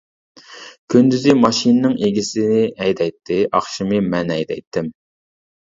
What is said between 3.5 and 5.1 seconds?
ئاخشىمى مەن ھەيدەيتتىم.